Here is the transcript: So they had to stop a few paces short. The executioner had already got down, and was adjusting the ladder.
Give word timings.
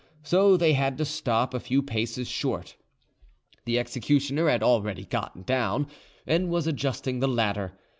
So 0.23 0.57
they 0.57 0.73
had 0.73 0.97
to 0.97 1.05
stop 1.05 1.53
a 1.53 1.59
few 1.59 1.83
paces 1.83 2.27
short. 2.27 2.75
The 3.65 3.77
executioner 3.77 4.49
had 4.49 4.63
already 4.63 5.05
got 5.05 5.45
down, 5.45 5.85
and 6.25 6.49
was 6.49 6.65
adjusting 6.65 7.19
the 7.19 7.27
ladder. 7.27 7.73